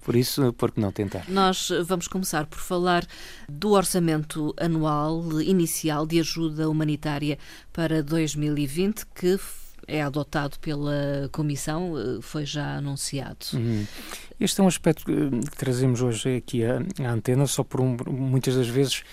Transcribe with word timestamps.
por 0.04 0.16
isso, 0.16 0.54
porque 0.54 0.80
não 0.80 0.92
tentar? 0.92 1.26
Nós 1.28 1.70
vamos 1.86 2.08
começar 2.08 2.46
por 2.46 2.60
falar 2.60 3.06
do 3.50 3.72
orçamento 3.72 4.54
anual 4.58 5.42
inicial 5.42 6.06
de 6.06 6.20
ajuda 6.20 6.70
humanitária 6.70 7.38
para 7.72 8.02
2020, 8.02 9.06
que 9.14 9.38
é 9.88 10.02
adotado 10.02 10.60
pela 10.60 11.30
Comissão, 11.32 11.98
eh, 11.98 12.20
foi 12.22 12.46
já 12.46 12.76
anunciado. 12.76 13.46
Uhum. 13.54 13.86
Este 14.40 14.60
é 14.60 14.64
um 14.64 14.68
aspecto 14.68 15.06
que 15.06 15.50
trazemos 15.56 16.02
hoje 16.02 16.38
aqui 16.38 16.66
à, 16.66 16.82
à 17.06 17.12
antena, 17.12 17.48
só 17.48 17.64
por 17.64 17.80
um, 17.80 17.96
muitas 18.08 18.56
das 18.56 18.68
vezes 18.68 19.04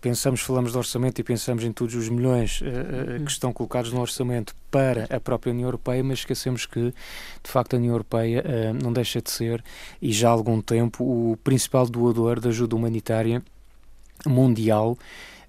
pensamos, 0.00 0.40
falamos 0.40 0.72
de 0.72 0.78
orçamento 0.78 1.18
e 1.18 1.24
pensamos 1.24 1.64
em 1.64 1.72
todos 1.72 1.94
os 1.94 2.08
milhões 2.08 2.60
uh, 2.60 2.64
uh, 2.64 3.24
que 3.24 3.30
estão 3.30 3.52
colocados 3.52 3.92
no 3.92 4.00
orçamento 4.00 4.54
para 4.70 5.04
a 5.14 5.18
própria 5.18 5.52
União 5.52 5.66
Europeia, 5.66 6.02
mas 6.04 6.20
esquecemos 6.20 6.66
que, 6.66 6.94
de 7.42 7.50
facto, 7.50 7.74
a 7.74 7.76
União 7.78 7.92
Europeia 7.92 8.44
uh, 8.44 8.74
não 8.82 8.92
deixa 8.92 9.20
de 9.20 9.30
ser, 9.30 9.62
e 10.00 10.12
já 10.12 10.28
há 10.28 10.32
algum 10.32 10.60
tempo, 10.60 11.04
o 11.04 11.36
principal 11.38 11.86
doador 11.86 12.38
de 12.38 12.48
ajuda 12.48 12.76
humanitária 12.76 13.42
mundial 14.24 14.96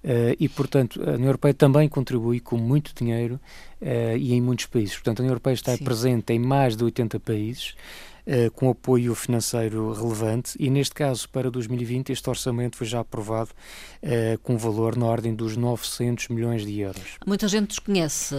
Uh, 0.04 0.36
e, 0.38 0.50
portanto, 0.50 1.00
a 1.02 1.12
União 1.12 1.28
Europeia 1.28 1.54
também 1.54 1.88
contribui 1.88 2.38
com 2.38 2.58
muito 2.58 2.92
dinheiro 2.94 3.40
uh, 3.80 4.16
e 4.18 4.34
em 4.34 4.40
muitos 4.40 4.66
países. 4.66 4.94
Portanto, 4.96 5.20
a 5.20 5.22
União 5.22 5.32
Europeia 5.32 5.54
está 5.54 5.74
Sim. 5.74 5.82
presente 5.82 6.30
em 6.34 6.38
mais 6.38 6.76
de 6.76 6.84
80 6.84 7.18
países. 7.20 7.74
Uh, 8.26 8.50
com 8.52 8.70
apoio 8.70 9.14
financeiro 9.14 9.92
relevante 9.92 10.56
e 10.58 10.70
neste 10.70 10.94
caso 10.94 11.28
para 11.28 11.50
2020 11.50 12.10
este 12.10 12.30
orçamento 12.30 12.74
foi 12.74 12.86
já 12.86 13.00
aprovado 13.00 13.50
com 14.42 14.54
um 14.54 14.56
valor 14.56 14.96
na 14.96 15.04
ordem 15.04 15.34
dos 15.34 15.58
900 15.58 16.28
milhões 16.28 16.64
de 16.64 16.80
euros. 16.80 17.18
Muita 17.26 17.46
gente 17.48 17.68
desconhece 17.68 18.34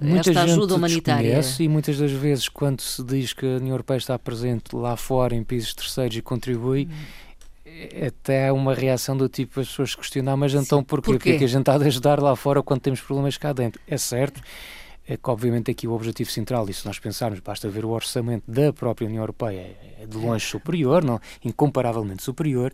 Muita 0.00 0.30
esta 0.30 0.42
ajuda 0.42 0.76
humanitária. 0.76 1.34
Desconhece 1.34 1.64
e 1.64 1.68
muitas 1.68 1.98
das 1.98 2.12
vezes 2.12 2.48
quando 2.48 2.80
se 2.80 3.02
diz 3.02 3.32
que 3.32 3.44
a 3.44 3.56
União 3.56 3.70
Europeia 3.70 3.98
está 3.98 4.16
presente 4.16 4.76
lá 4.76 4.96
fora 4.96 5.34
em 5.34 5.42
países 5.42 5.74
terceiros 5.74 6.16
e 6.16 6.22
contribui, 6.22 6.84
hum 6.88 7.25
até 8.06 8.52
uma 8.52 8.74
reação 8.74 9.16
do 9.16 9.28
tipo 9.28 9.60
as 9.60 9.68
pessoas 9.68 9.94
questionar, 9.94 10.36
mas 10.36 10.54
então 10.54 10.82
porquê? 10.82 11.12
porquê? 11.12 11.30
Porque 11.32 11.44
a 11.44 11.48
gente 11.48 11.60
está 11.60 11.74
a 11.74 11.76
ajudar 11.76 12.20
lá 12.20 12.34
fora 12.36 12.62
quando 12.62 12.80
temos 12.80 13.00
problemas 13.00 13.36
cá 13.36 13.52
dentro. 13.52 13.80
É 13.86 13.96
certo 13.96 14.40
é 15.08 15.16
que 15.16 15.30
obviamente 15.30 15.70
aqui 15.70 15.86
o 15.86 15.92
objetivo 15.92 16.28
central, 16.30 16.68
e 16.68 16.74
se 16.74 16.84
nós 16.84 16.98
pensarmos, 16.98 17.38
basta 17.38 17.68
ver 17.68 17.84
o 17.84 17.90
orçamento 17.90 18.42
da 18.50 18.72
própria 18.72 19.06
União 19.06 19.22
Europeia, 19.22 19.76
é 20.00 20.04
de 20.04 20.16
longe 20.16 20.44
superior, 20.44 21.04
não, 21.04 21.20
incomparavelmente 21.44 22.24
superior, 22.24 22.72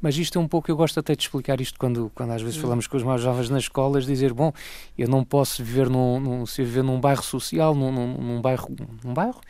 mas 0.00 0.16
isto 0.18 0.38
é 0.38 0.42
um 0.42 0.46
pouco, 0.46 0.70
eu 0.70 0.76
gosto 0.76 1.00
até 1.00 1.14
de 1.14 1.22
explicar 1.22 1.58
isto 1.60 1.78
quando, 1.78 2.12
quando 2.14 2.32
às 2.32 2.42
vezes 2.42 2.58
hum. 2.58 2.62
falamos 2.62 2.86
com 2.86 2.98
os 2.98 3.02
mais 3.02 3.22
jovens 3.22 3.48
nas 3.48 3.62
escolas, 3.62 4.04
dizer, 4.04 4.34
bom, 4.34 4.52
eu 4.96 5.08
não 5.08 5.24
posso 5.24 5.64
viver 5.64 5.88
num, 5.88 6.20
num, 6.20 6.44
se 6.44 6.62
viver 6.62 6.84
num 6.84 7.00
bairro 7.00 7.22
social, 7.22 7.74
num, 7.74 7.90
num, 7.90 8.14
num 8.14 8.40
bairro, 8.42 8.68
num 9.02 9.14
bairro, 9.14 9.40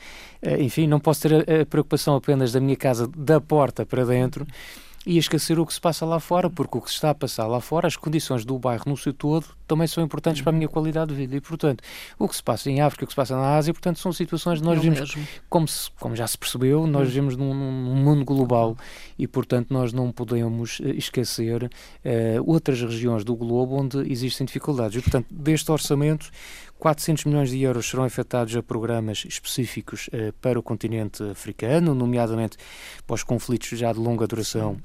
eh, 0.40 0.62
enfim, 0.62 0.86
não 0.86 1.00
posso 1.00 1.22
ter 1.22 1.34
a, 1.34 1.62
a 1.62 1.66
preocupação 1.66 2.14
apenas 2.14 2.52
da 2.52 2.60
minha 2.60 2.76
casa 2.76 3.08
da 3.08 3.40
porta 3.40 3.84
para 3.84 4.04
dentro, 4.04 4.46
e 5.06 5.16
esquecer 5.16 5.58
o 5.58 5.64
que 5.64 5.72
se 5.72 5.80
passa 5.80 6.04
lá 6.04 6.20
fora, 6.20 6.50
porque 6.50 6.76
o 6.76 6.80
que 6.80 6.90
se 6.90 6.96
está 6.96 7.10
a 7.10 7.14
passar 7.14 7.46
lá 7.46 7.60
fora, 7.60 7.86
as 7.86 7.96
condições 7.96 8.44
do 8.44 8.58
bairro 8.58 8.84
no 8.86 8.96
seu 8.98 9.14
todo, 9.14 9.46
também 9.66 9.86
são 9.86 10.04
importantes 10.04 10.42
para 10.42 10.50
a 10.50 10.52
minha 10.52 10.68
qualidade 10.68 11.10
de 11.10 11.16
vida. 11.16 11.36
E, 11.36 11.40
portanto, 11.40 11.82
o 12.18 12.28
que 12.28 12.36
se 12.36 12.42
passa 12.42 12.70
em 12.70 12.82
África, 12.82 13.04
o 13.04 13.06
que 13.06 13.12
se 13.12 13.16
passa 13.16 13.34
na 13.34 13.56
Ásia, 13.56 13.72
portanto, 13.72 13.98
são 13.98 14.12
situações 14.12 14.60
que 14.60 14.64
nós 14.64 14.78
é 14.78 14.80
vimos, 14.82 15.16
como, 15.48 15.66
se, 15.66 15.90
como 15.92 16.14
já 16.14 16.26
se 16.26 16.36
percebeu, 16.36 16.86
nós 16.86 17.08
vivemos 17.08 17.34
num, 17.34 17.54
num, 17.54 17.96
mundo 17.96 18.24
global 18.26 18.76
e, 19.18 19.26
portanto, 19.26 19.72
nós 19.72 19.90
não 19.90 20.12
podemos 20.12 20.80
eh, 20.84 20.90
esquecer 20.90 21.64
uh, 21.64 21.70
outras 22.44 22.82
regiões 22.82 23.24
do 23.24 23.34
globo 23.34 23.76
onde 23.76 24.12
existem 24.12 24.44
dificuldades. 24.44 24.98
E, 24.98 25.00
portanto, 25.00 25.28
deste 25.30 25.72
orçamento, 25.72 26.30
400 26.78 27.24
milhões 27.24 27.50
de 27.50 27.62
euros 27.62 27.88
serão 27.88 28.04
afetados 28.04 28.54
a 28.54 28.62
programas 28.62 29.24
específicos 29.26 30.08
uh, 30.08 30.32
para 30.42 30.58
o 30.58 30.62
continente 30.62 31.22
africano, 31.22 31.94
nomeadamente 31.94 32.58
para 33.06 33.14
os 33.14 33.22
conflitos 33.22 33.70
já 33.78 33.94
de 33.94 33.98
longa 33.98 34.26
duração 34.26 34.78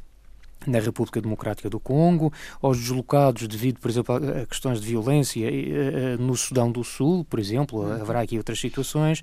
na 0.68 0.80
República 0.80 1.22
Democrática 1.22 1.70
do 1.70 1.80
Congo, 1.80 2.32
aos 2.62 2.80
deslocados 2.80 3.48
devido, 3.48 3.80
por 3.80 3.90
exemplo, 3.90 4.16
a 4.16 4.46
questões 4.46 4.82
de 4.82 4.88
violência 4.88 5.46
eh, 5.46 5.70
eh, 5.70 6.18
no 6.18 6.36
Sudão 6.36 6.72
do 6.72 6.84
Sul, 6.84 7.26
por 7.26 7.40
exemplo, 7.40 7.82
uhum. 7.82 8.02
haverá 8.02 8.22
aqui 8.22 8.38
outras 8.38 8.60
situações. 8.60 9.22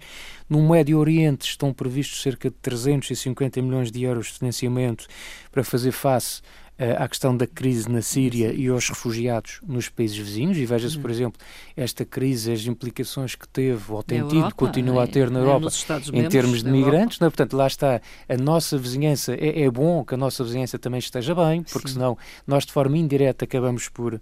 No 0.49 0.69
Médio 0.69 0.99
Oriente 0.99 1.49
estão 1.49 1.73
previstos 1.73 2.23
cerca 2.23 2.51
de 2.51 2.57
350 2.63 3.61
milhões 3.63 3.91
de 3.91 4.03
euros 4.03 4.27
de 4.27 4.33
financiamento 4.35 5.07
para 5.51 5.65
fazer 5.65 5.93
face 5.93 6.43
eh, 6.79 6.97
à 6.99 7.07
questão 7.07 7.37
da 7.37 7.47
crise 7.47 7.89
na 7.89 8.03
Síria 8.03 8.53
e 8.53 8.67
aos 8.67 8.89
refugiados 8.89 9.61
nos 9.63 9.89
países 9.89 10.17
vizinhos. 10.17 10.57
E 10.57 10.65
veja-se, 10.65 10.99
por 10.99 11.11
uhum. 11.11 11.17
exemplo, 11.17 11.41
esta 11.77 12.05
crise, 12.05 12.53
as 12.53 12.67
implicações 12.67 13.35
que 13.35 13.49
teve 13.49 13.93
ou 13.93 14.03
tem 14.03 14.27
tido, 14.27 14.55
continua 14.55 15.05
a 15.05 15.07
ter 15.07 15.31
na 15.31 15.41
Europa 15.41 15.69
em 16.13 16.29
termos 16.29 16.63
de 16.63 16.71
migrantes. 16.71 17.19
Não 17.19 17.27
é? 17.27 17.31
Portanto, 17.31 17.57
lá 17.57 17.67
está, 17.67 18.01
a 18.29 18.37
nossa 18.37 18.77
vizinhança, 18.77 19.35
é, 19.35 19.63
é, 19.63 19.71
bom 19.71 20.05
que 20.05 20.15
a 20.15 20.17
nossa 20.17 20.45
vizinhança 20.45 20.79
também 20.79 20.99
esteja 20.99 21.35
bem, 21.35 21.63
porque 21.63 21.89
Sim. 21.89 21.95
senão 21.95 22.19
nós, 22.47 22.65
de 22.67 22.73
forma 22.73 22.97
indireta, 22.97 23.45
acabamos 23.45 23.89
por 23.89 24.15
uh, 24.15 24.21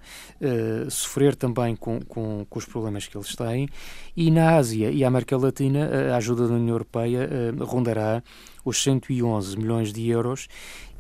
sofrer 0.91 1.35
também 1.35 1.75
com, 1.75 2.01
com, 2.01 2.47
com, 2.49 2.59
os 2.59 2.65
problemas 2.65 3.07
que 3.07 3.17
eles 3.17 3.35
têm. 3.35 3.69
E 4.17 4.31
na 4.31 4.57
Ásia 4.57 4.91
e 4.91 5.05
América 5.05 5.37
Latina, 5.37 6.13
a 6.13 6.17
ajuda 6.17 6.47
da 6.47 6.55
União 6.55 6.75
Europeia 6.75 7.29
uh, 7.29 7.65
rondará 7.65 8.23
os 8.63 8.83
111 8.83 9.57
milhões 9.57 9.91
de 9.91 10.07
euros 10.11 10.47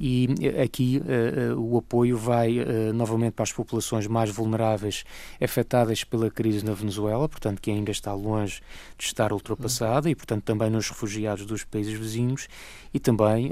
e 0.01 0.29
eh, 0.41 0.63
aqui 0.63 0.97
uh, 0.97 1.61
o 1.61 1.77
apoio 1.77 2.17
vai 2.17 2.57
novamente 2.95 3.35
para 3.35 3.43
as 3.43 3.53
populações 3.53 4.07
mais 4.07 4.31
vulneráveis 4.31 5.05
afetadas 5.39 6.03
pela 6.03 6.31
crise 6.31 6.40
na 6.63 6.73
Venezuela, 6.73 7.29
portanto 7.29 7.61
que 7.61 7.71
ainda 7.71 7.91
está 7.91 8.13
longe 8.13 8.61
de 8.97 9.05
estar 9.05 9.33
ultrapassada 9.33 10.09
e 10.09 10.15
portanto 10.15 10.45
também 10.45 10.71
nos 10.71 10.89
refugiados 10.89 11.45
dos 11.45 11.65
países 11.65 11.93
vizinhos 11.93 12.49
e 12.93 12.99
também 12.99 13.51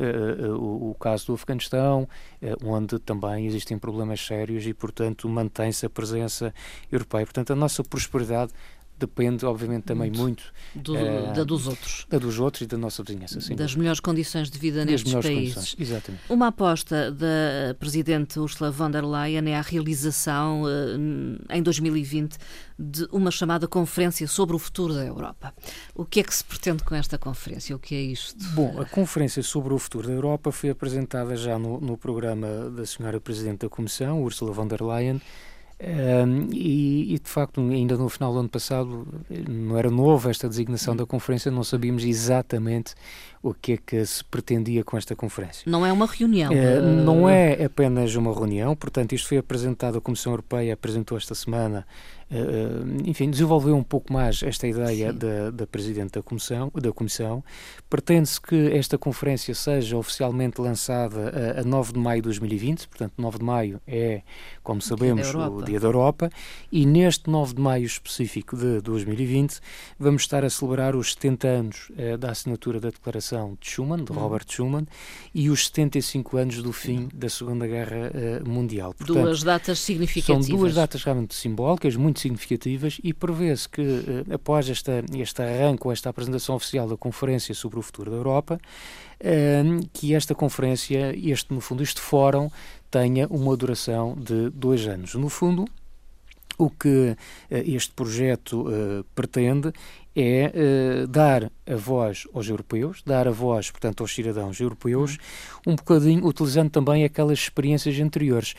o, 0.59 0.91
o, 0.91 0.95
caso 0.95 1.27
do 1.27 1.35
Afeganistão, 1.35 2.09
onde 2.65 2.99
também 2.99 3.47
existem 3.47 3.79
problemas 3.79 4.25
sérios 4.25 4.67
e 4.67 4.75
portanto 4.75 5.29
mantém-se 5.29 5.87
a 5.87 5.91
presença 5.91 6.53
europeia. 6.91 7.25
Portanto 7.25 7.53
a 7.53 7.57
nossa 7.57 7.85
prosperidade 7.85 8.53
depende, 8.99 9.45
obviamente, 9.47 9.85
também 9.85 10.11
muito, 10.11 10.23
muito 10.23 10.53
do, 10.75 10.95
uh, 10.95 11.33
da 11.35 11.45
dos 11.45 11.67
outros. 11.67 12.07
Da 12.09 12.19
dos 12.19 12.39
outros 12.39 12.63
e 12.63 12.67
da 12.67 12.77
nossa 12.77 13.03
vizinhança. 13.03 13.41
Sim. 13.41 13.55
Das 13.55 13.75
melhores 13.75 14.01
condições 14.01 14.51
de 14.51 14.59
vida 14.59 14.85
nestes 14.85 15.13
países. 15.13 15.55
Condições. 15.55 15.77
Exatamente. 15.79 16.23
Uma 16.29 16.49
aposta 16.49 17.11
da 17.11 17.75
Presidente 17.79 18.39
Ursula 18.39 18.71
von 18.71 18.91
der 18.91 19.05
Leyen 19.05 19.49
é 19.51 19.57
a 19.57 19.63
realização, 19.63 20.63
uh, 20.63 20.69
em 21.51 21.63
2020, 21.63 22.37
de 22.79 23.09
uma 23.11 23.31
chamada 23.31 23.67
Conferência 23.67 24.27
sobre 24.29 24.55
o 24.55 24.59
Futuro 24.59 24.95
da 24.95 25.05
Europa. 25.05 25.53
O 25.95 26.05
que 26.05 26.21
é 26.21 26.23
que 26.23 26.35
se 26.35 26.45
pretende 26.45 26.85
com 26.85 26.95
esta 26.95 27.19
conferência? 27.19 27.75
O 27.75 27.79
que 27.79 27.95
é 27.95 28.01
isto? 28.01 28.45
Bom, 28.51 28.81
a 28.81 28.85
Conferência 28.85 29.43
sobre 29.43 29.75
o 29.75 29.79
Futuro 29.79 30.07
da 30.07 30.15
Europa 30.15 30.53
foi 30.53 30.71
apresentada 30.71 31.37
já 31.37 31.59
no, 31.59 31.81
no 31.81 31.97
programa 31.97 32.71
da 32.71 32.87
Senhora 32.87 33.21
Presidente 33.21 33.61
da 33.61 33.69
Comissão, 33.69 34.23
Ursula 34.23 34.53
von 34.53 34.69
der 34.69 34.83
Leyen, 34.83 35.21
um, 35.81 36.49
e, 36.53 37.15
e, 37.15 37.19
de 37.21 37.29
facto, 37.31 37.61
ainda 37.61 37.97
no 37.97 38.09
final 38.09 38.33
do 38.33 38.41
ano 38.41 38.49
passado, 38.49 39.07
não 39.49 39.79
era 39.79 39.89
novo 39.89 40.29
esta 40.29 40.49
designação 40.49 40.97
da 40.97 41.07
conferência, 41.07 41.53
não 41.53 41.63
sabíamos 41.63 42.03
exatamente 42.05 42.95
o 43.41 43.55
que 43.55 43.75
é 43.75 43.77
que 43.77 44.05
se 44.05 44.25
pretendia 44.25 44.83
com 44.83 44.97
esta 44.97 45.15
conferência. 45.15 45.71
Não 45.71 45.87
é 45.87 45.93
uma 45.93 46.07
reunião? 46.07 46.53
Uh, 46.53 47.05
não 47.05 47.29
é 47.29 47.65
apenas 47.65 48.15
uma 48.17 48.35
reunião, 48.35 48.75
portanto, 48.75 49.15
isto 49.15 49.29
foi 49.29 49.39
apresentado, 49.39 49.99
a 49.99 50.01
Comissão 50.01 50.33
Europeia 50.33 50.75
apresentou 50.75 51.17
esta 51.17 51.35
semana 51.35 51.87
enfim, 53.05 53.31
desenvolveu 53.31 53.75
um 53.75 53.83
pouco 53.83 54.13
mais 54.13 54.43
esta 54.43 54.67
ideia 54.69 55.13
da, 55.13 55.51
da 55.51 55.67
Presidente 55.67 56.13
da 56.13 56.23
Comissão, 56.23 56.71
da 56.75 56.93
Comissão. 56.93 57.43
Pretende-se 57.89 58.41
que 58.41 58.73
esta 58.73 58.99
conferência 58.99 59.55
seja 59.55 59.97
oficialmente 59.97 60.61
lançada 60.61 61.57
a, 61.57 61.61
a 61.61 61.65
9 61.65 61.95
de 61.95 61.99
maio 61.99 62.21
de 62.21 62.27
2020, 62.27 62.89
portanto, 62.89 63.13
9 63.17 63.39
de 63.39 63.45
maio 63.45 63.81
é, 63.87 64.23
como 64.63 64.83
sabemos, 64.83 65.35
o 65.35 65.63
Dia 65.63 65.81
da 65.81 65.87
Europa, 65.87 66.31
e 66.71 66.85
neste 66.85 67.31
9 67.31 67.55
de 67.55 67.63
maio 67.63 67.87
específico 67.87 68.57
de 68.57 68.81
2020 68.83 69.61
vamos 69.99 70.23
estar 70.23 70.45
a 70.45 70.51
celebrar 70.51 70.95
os 70.95 71.15
70 71.15 71.49
anos 71.49 71.93
da 72.19 72.31
assinatura 72.31 72.79
da 72.79 72.91
Declaração 72.91 73.57
de 73.61 73.71
Schuman, 73.71 74.05
de 74.05 74.13
hum. 74.13 74.17
Robert 74.17 74.45
Schuman, 74.49 74.87
e 75.35 75.49
os 75.49 75.67
75 75.67 76.37
anos 76.37 76.63
do 76.63 76.73
fim 76.73 77.09
da 77.15 77.29
Segunda 77.29 77.67
Guerra 77.67 78.11
Mundial. 78.47 78.93
Portanto, 78.93 79.23
duas 79.23 79.43
datas 79.43 79.79
significativas. 79.79 80.47
São 80.47 80.57
duas 80.57 80.75
datas 80.75 81.03
realmente 81.03 81.35
simbólicas, 81.35 81.97
muito 81.97 82.18
significativas, 82.21 83.01
e 83.03 83.13
prevê-se 83.13 83.69
que, 83.69 83.81
uh, 83.83 84.35
após 84.35 84.69
esta, 84.69 85.05
este 85.17 85.43
arranque 85.43 85.87
ou 85.87 85.93
esta 85.93 86.11
apresentação 86.11 86.55
oficial 86.55 86.89
da 86.89 86.97
Conferência 86.97 87.55
sobre 87.55 87.79
o 87.79 87.83
Futuro 87.83 88.11
da 88.11 88.17
Europa, 88.17 88.61
uh, 89.21 89.89
que 89.93 90.15
esta 90.15 90.35
conferência, 90.35 91.15
este, 91.17 91.53
no 91.53 91.61
fundo, 91.61 91.83
este 91.83 92.01
fórum, 92.01 92.51
tenha 92.91 93.27
uma 93.29 93.57
duração 93.57 94.17
de 94.17 94.51
dois 94.51 94.87
anos. 94.87 95.15
No 95.15 95.29
fundo, 95.29 95.67
o 96.57 96.71
que 96.71 97.11
uh, 97.11 97.17
este 97.51 97.93
projeto 97.93 98.67
pretende 99.15 99.73
é 100.21 100.53
uh, 100.53 101.07
dar 101.07 101.45
a 101.65 101.77
voz 101.77 102.27
aos 102.35 102.49
europeus, 102.49 103.03
dar 103.07 103.29
a 103.29 103.31
voz, 103.31 103.71
portanto, 103.71 104.01
aos 104.01 104.13
cidadãos 104.13 104.59
europeus, 104.59 105.17
um 105.65 105.77
bocadinho 105.77 106.27
utilizando 106.27 106.71
também 106.71 107.05
aquelas 107.05 107.39
experiências 107.39 108.01
anteriores. 108.01 108.55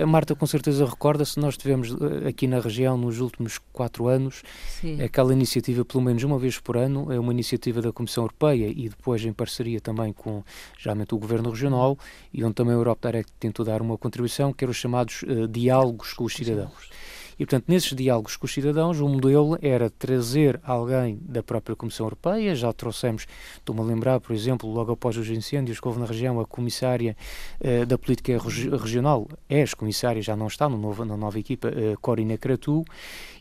A 0.00 0.06
Marta 0.06 0.34
com 0.34 0.46
certeza 0.46 0.86
recorda-se, 0.86 1.38
nós 1.38 1.58
tivemos 1.58 1.90
uh, 1.90 2.26
aqui 2.26 2.46
na 2.46 2.58
região 2.58 2.96
nos 2.96 3.20
últimos 3.20 3.58
quatro 3.70 4.06
anos 4.06 4.42
Sim. 4.80 5.02
aquela 5.02 5.34
iniciativa, 5.34 5.84
pelo 5.84 6.02
menos 6.02 6.22
uma 6.22 6.38
vez 6.38 6.58
por 6.58 6.78
ano, 6.78 7.12
é 7.12 7.20
uma 7.20 7.32
iniciativa 7.32 7.82
da 7.82 7.92
Comissão 7.92 8.24
Europeia 8.24 8.72
e 8.74 8.88
depois 8.88 9.22
em 9.26 9.32
parceria 9.32 9.82
também 9.82 10.10
com, 10.10 10.42
geralmente, 10.78 11.14
o 11.14 11.18
Governo 11.18 11.50
Regional 11.50 11.98
e 12.32 12.42
onde 12.42 12.54
também 12.54 12.72
a 12.72 12.78
Europa 12.78 13.08
Direct 13.08 13.30
tentou 13.38 13.62
dar 13.62 13.82
uma 13.82 13.98
contribuição, 13.98 14.54
que 14.54 14.64
eram 14.64 14.70
os 14.70 14.78
chamados 14.78 15.22
uh, 15.24 15.46
diálogos 15.48 16.14
com 16.14 16.24
os 16.24 16.34
cidadãos. 16.34 16.88
E, 17.38 17.44
portanto, 17.44 17.64
nesses 17.68 17.94
diálogos 17.94 18.36
com 18.36 18.46
os 18.46 18.52
cidadãos, 18.52 19.00
o 19.00 19.08
modelo 19.08 19.58
era 19.60 19.90
trazer 19.90 20.60
alguém 20.62 21.18
da 21.22 21.42
própria 21.42 21.76
Comissão 21.76 22.06
Europeia, 22.06 22.54
já 22.54 22.72
trouxemos, 22.72 23.26
estou-me 23.54 23.80
a 23.80 23.84
lembrar, 23.84 24.20
por 24.20 24.34
exemplo, 24.34 24.70
logo 24.70 24.92
após 24.92 25.16
os 25.16 25.28
incêndios 25.28 25.80
que 25.80 25.88
houve 25.88 26.00
na 26.00 26.06
região, 26.06 26.40
a 26.40 26.46
comissária 26.46 27.16
uh, 27.60 27.86
da 27.86 27.98
política 27.98 28.38
regional, 28.80 29.28
ex-comissária, 29.48 30.22
já 30.22 30.36
não 30.36 30.46
está 30.46 30.68
no 30.68 30.78
novo, 30.78 31.04
na 31.04 31.16
nova 31.16 31.38
equipa, 31.38 31.68
uh, 31.68 31.98
Corina 32.00 32.36
Cratu, 32.38 32.84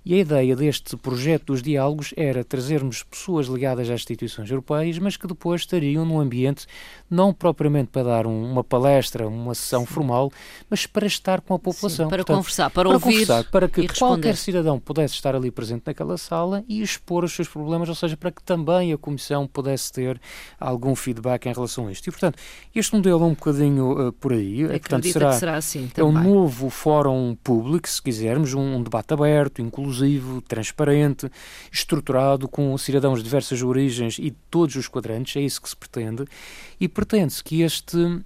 e 0.05 0.15
a 0.15 0.17
ideia 0.17 0.53
deste 0.53 0.97
projeto 0.97 1.45
dos 1.45 1.61
diálogos 1.61 2.13
era 2.17 2.43
trazermos 2.43 3.03
pessoas 3.03 3.47
ligadas 3.47 3.89
às 3.89 4.01
instituições 4.01 4.49
europeias, 4.49 4.99
mas 4.99 5.15
que 5.15 5.25
depois 5.25 5.61
estariam 5.61 6.03
num 6.03 6.19
ambiente 6.19 6.65
não 7.09 7.33
propriamente 7.33 7.87
para 7.89 8.03
dar 8.03 8.27
um, 8.27 8.51
uma 8.51 8.63
palestra, 8.63 9.25
uma 9.27 9.55
sessão 9.55 9.81
Sim. 9.81 9.93
formal, 9.93 10.31
mas 10.69 10.85
para 10.85 11.07
estar 11.07 11.39
com 11.39 11.53
a 11.53 11.59
população. 11.59 12.05
Sim, 12.05 12.09
para 12.09 12.17
Portanto, 12.17 12.35
conversar, 12.35 12.69
para, 12.69 12.89
para 12.89 12.93
ouvir 12.93 13.25
conversar, 13.25 13.43
para 13.49 13.69
que 13.69 13.82
qualquer 13.87 14.35
cidadão 14.35 14.79
pudesse 14.79 15.15
estar 15.15 15.35
ali 15.35 15.51
presente 15.51 15.83
naquela 15.85 16.17
sala 16.17 16.63
e 16.67 16.81
expor 16.81 17.23
os 17.23 17.33
seus 17.33 17.47
problemas, 17.47 17.89
ou 17.89 17.95
seja, 17.95 18.17
para 18.17 18.31
que 18.31 18.43
também 18.43 18.93
a 18.93 18.97
Comissão 18.97 19.47
pudesse 19.47 19.91
ter 19.91 20.19
algum 20.59 20.95
feedback 20.95 21.45
em 21.45 21.53
relação 21.53 21.87
a 21.87 21.91
isto. 21.91 22.07
E, 22.07 22.11
portanto, 22.11 22.37
este 22.73 22.95
modelo 22.95 23.23
é 23.23 23.25
um 23.25 23.33
bocadinho 23.33 24.07
uh, 24.07 24.13
por 24.13 24.33
aí. 24.33 24.63
Acredita 24.63 24.79
portanto, 24.79 25.11
será, 25.11 25.29
que 25.29 25.35
será 25.35 25.57
assim 25.57 25.87
também. 25.87 26.23
É 26.23 26.25
um 26.25 26.33
novo 26.35 26.69
fórum 26.69 27.35
público, 27.43 27.87
se 27.87 28.01
quisermos, 28.01 28.53
um, 28.53 28.77
um 28.77 28.83
debate 28.83 29.13
aberto, 29.13 29.61
inclusivo, 29.61 30.41
transparente, 30.41 31.29
estruturado, 31.71 32.47
com 32.47 32.77
cidadãos 32.77 33.19
de 33.19 33.23
diversas 33.23 33.61
origens 33.61 34.17
e 34.19 34.31
todos 34.49 34.75
os 34.75 34.87
quadrantes, 34.87 35.35
é 35.35 35.41
isso 35.41 35.61
que 35.61 35.69
se 35.69 35.75
pretende, 35.75 36.25
e 36.79 36.87
pretende-se 36.87 37.43
que 37.43 37.61
este 37.61 38.21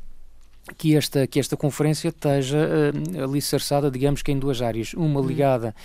que 0.76 0.96
esta, 0.96 1.26
que 1.28 1.40
esta 1.40 1.56
conferência 1.56 2.10
esteja 2.10 2.58
uh, 2.58 3.24
alicerçada, 3.24 3.90
digamos 3.90 4.22
que 4.22 4.32
em 4.32 4.40
duas 4.40 4.62
áreas. 4.62 4.94
Uma 4.94 5.20
uhum. 5.20 5.28
ligada 5.28 5.76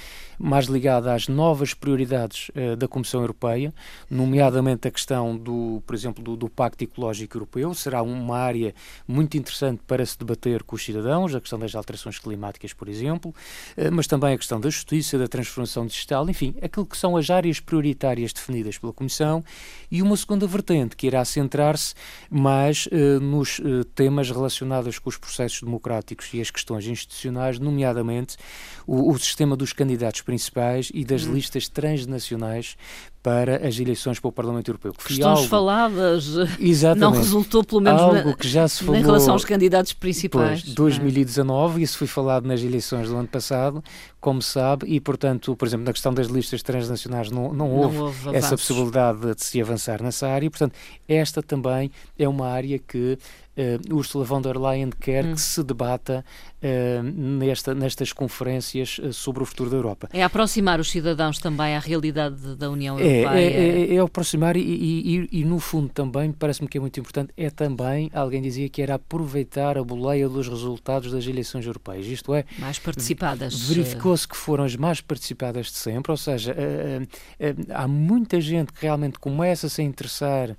mais 0.43 0.67
ligada 0.67 1.15
às 1.15 1.29
novas 1.29 1.73
prioridades 1.73 2.51
uh, 2.51 2.77
da 2.77 2.89
Comissão 2.89 3.21
Europeia, 3.21 3.73
nomeadamente 4.11 4.89
a 4.89 4.91
questão 4.91 5.37
do, 5.37 5.81
por 5.87 5.95
exemplo, 5.95 6.23
do, 6.23 6.37
do, 6.37 6.49
Pacto 6.49 6.83
Ecológico 6.83 7.37
Europeu, 7.37 7.73
será 7.75 8.03
uma 8.03 8.37
área 8.37 8.75
muito 9.07 9.37
interessante 9.37 9.81
para 9.87 10.05
se 10.05 10.19
debater 10.19 10.65
com 10.65 10.75
os 10.75 10.85
cidadãos, 10.85 11.33
a 11.35 11.41
questão 11.41 11.61
das 11.61 11.77
alterações 11.77 12.19
climáticas, 12.19 12.73
por 12.73 12.89
exemplo, 12.89 13.33
uh, 13.77 13.93
mas 13.93 14.09
também 14.09 14.35
a 14.35 14.39
questão 14.39 14.61
da 14.61 14.69
justiça, 14.69 15.17
da 15.17 15.29
transformação 15.29 15.87
digital, 15.87 16.29
enfim, 16.29 16.57
aquilo 16.61 16.87
que 16.87 16.97
são 16.97 17.17
as 17.17 17.31
áreas 17.31 17.61
prioritárias 17.61 18.33
definidas 18.33 18.77
pela 18.79 18.93
Comissão 18.93 19.45
e 19.91 20.03
uma 20.03 20.17
segunda 20.17 20.47
vertente 20.47 20.97
que 20.97 21.07
irá 21.07 21.25
centrar-se 21.25 21.95
mais 22.31 22.89
nos 23.21 23.61
temas 23.95 24.31
relacionados 24.31 24.72
com 24.99 25.09
os 25.09 25.17
processos 25.17 25.61
democráticos 25.63 26.29
e 26.33 26.41
as 26.41 26.51
questões 26.51 26.87
institucionais, 26.87 27.59
nomeadamente 27.59 28.37
o, 28.87 29.11
o 29.11 29.19
sistema 29.19 29.57
dos 29.57 29.73
candidatos 29.73 30.23
principais 30.23 30.91
e 30.95 31.05
das 31.05 31.27
hum. 31.27 31.35
listas 31.35 31.69
transnacionais 31.69 32.77
para 33.23 33.67
as 33.67 33.79
eleições 33.79 34.19
para 34.19 34.29
o 34.29 34.33
Parlamento 34.33 34.69
Europeu. 34.69 34.93
Que 34.93 35.05
Questões 35.05 35.39
algo, 35.39 35.49
faladas 35.49 36.27
não 36.97 37.13
resultou, 37.13 37.63
pelo 37.63 37.81
menos, 37.81 38.03
algo 38.03 38.31
na, 38.31 38.35
que 38.35 38.49
já 38.49 38.67
se 38.67 38.83
falou, 38.83 39.01
em 39.01 39.03
relação 39.03 39.35
aos 39.35 39.45
candidatos 39.45 39.93
principais. 39.93 40.63
Pois, 40.63 40.75
2019, 40.75 41.81
é? 41.81 41.85
isso 41.85 41.99
foi 41.99 42.09
falado 42.09 42.47
nas 42.47 42.63
eleições 42.63 43.09
do 43.09 43.17
ano 43.17 43.29
passado, 43.29 43.83
como 44.21 44.43
sabe, 44.43 44.87
e, 44.89 45.01
portanto, 45.01 45.55
por 45.55 45.69
exemplo, 45.69 45.87
na 45.87 45.93
questão 45.93 46.13
das 46.13 46.27
listas 46.27 46.63
transnacionais 46.63 47.31
não, 47.31 47.53
não, 47.53 47.71
houve, 47.71 47.97
não 47.97 48.05
houve 48.07 48.37
essa 48.37 48.57
possibilidade 48.57 49.35
de 49.35 49.45
se 49.45 49.61
avançar 49.61 50.03
nessa 50.03 50.27
área, 50.27 50.47
e, 50.47 50.51
portanto, 50.51 50.75
esta 51.09 51.41
também 51.43 51.93
é 52.19 52.29
uma 52.29 52.49
área 52.49 52.79
que 52.79 53.19
uh, 53.57 53.95
Ursula 53.95 54.25
von 54.25 54.41
der 54.41 54.57
Leyen 54.57 54.91
quer 54.91 55.25
hum. 55.25 55.35
que 55.35 55.41
se 55.41 55.63
debata 55.63 56.25
uh, 56.63 57.03
nesta, 57.03 57.75
nestas 57.75 58.13
conferências 58.13 58.99
uh, 58.99 59.13
sobre 59.13 59.43
o 59.43 59.47
futuro 59.47 59.71
da 59.71 59.77
Europa. 59.77 60.09
É 60.13 60.23
aproximar 60.23 60.81
os 60.81 60.91
cidadãos 60.91 61.39
também 61.39 61.77
à 61.77 61.79
realidade 61.79 62.57
da 62.57 62.71
União 62.71 62.99
é, 62.99 63.21
Europeia. 63.21 63.39
É, 63.39 63.93
é, 63.93 63.95
é, 63.95 63.99
aproximar 63.99 64.57
e, 64.57 64.61
e, 64.61 65.19
e, 65.33 65.41
e, 65.41 65.45
no 65.45 65.59
fundo 65.59 65.89
também, 65.89 66.33
parece-me 66.33 66.69
que 66.69 66.79
é 66.79 66.81
muito 66.81 66.99
importante, 66.99 67.33
é 67.37 67.51
também, 67.51 68.11
alguém 68.15 68.41
dizia 68.41 68.69
que 68.69 68.81
era 68.81 68.95
aproveitar 68.95 69.77
a 69.77 69.85
boleia 69.85 70.29
dos 70.29 70.49
resultados 70.49 71.11
das 71.11 71.27
eleições 71.27 71.67
europeias, 71.67 72.07
isto 72.07 72.35
é... 72.35 72.45
Mais 72.59 72.79
participadas. 72.79 73.69
Verificou-se 73.69 74.27
que 74.27 74.37
foram 74.37 74.65
as 74.65 74.77
mais 74.77 75.01
participadas 75.01 75.67
de 75.67 75.77
sempre, 75.77 76.13
ou 76.13 76.17
seja, 76.17 76.55
há 77.75 77.89
muita 77.89 78.41
gente 78.41 78.73
que 78.73 78.83
realmente 78.83 79.19
começa 79.19 79.67
a 79.67 79.71
se 79.71 79.83
interessar 79.83 80.57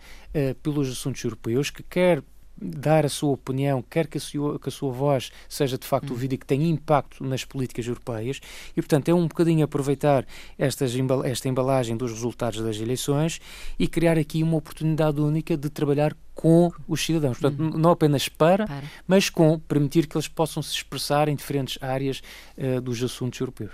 pelos 0.62 0.90
assuntos 0.90 1.24
europeus, 1.24 1.70
que 1.70 1.84
quer 1.84 2.24
dar 2.64 3.06
a 3.06 3.10
sua 3.10 3.32
opinião, 3.32 3.82
quer 3.82 4.08
que 4.08 4.18
a 4.18 4.22
sua, 4.22 4.58
que 4.58 4.70
a 4.70 4.72
sua 4.72 4.92
voz 4.92 5.32
seja 5.50 5.78
de 5.78 5.86
facto 5.86 6.10
hum. 6.10 6.14
ouvida 6.14 6.36
e 6.36 6.38
que 6.38 6.46
tenha 6.46 6.68
impacto 6.68 7.24
nas 7.24 7.44
políticas 7.44 7.86
europeias. 7.86 8.40
E, 8.76 8.82
portanto, 8.82 9.10
é 9.10 9.14
um 9.14 9.28
bocadinho 9.28 9.66
aproveitar 9.66 10.26
estas, 10.58 10.94
esta 11.26 11.50
embalagem 11.50 11.98
dos 11.98 12.12
resultados 12.12 12.62
das 12.62 12.78
eleições 12.78 13.40
e 13.78 13.88
criar 13.88 14.18
aqui 14.18 14.42
uma 14.42 14.58
oportunidade 14.58 15.20
única 15.20 15.58
de 15.58 15.70
trabalhar 15.70 16.16
com 16.34 16.72
os 16.88 17.06
cidadãos. 17.06 17.38
Portanto, 17.38 17.62
hum. 17.62 17.78
não 17.78 17.92
apenas 17.92 18.28
para, 18.28 18.66
para, 18.66 18.84
mas 19.08 19.30
com 19.30 19.60
permitir 19.60 20.08
que 20.08 20.18
eles 20.18 20.28
possam 20.28 20.62
se 20.64 20.76
expressar 20.76 21.28
em 21.28 21.36
diferentes 21.36 21.78
áreas 21.82 22.22
uh, 22.58 22.82
dos 22.82 23.02
assuntos 23.04 23.40
europeus. 23.40 23.74